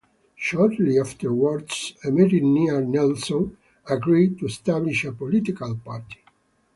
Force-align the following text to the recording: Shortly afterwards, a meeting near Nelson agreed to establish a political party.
Shortly 0.35 0.97
afterwards, 0.99 1.93
a 2.03 2.09
meeting 2.09 2.55
near 2.55 2.81
Nelson 2.81 3.55
agreed 3.87 4.39
to 4.39 4.47
establish 4.47 5.05
a 5.05 5.11
political 5.11 5.77
party. 5.77 6.23